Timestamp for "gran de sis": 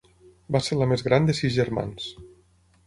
1.09-1.57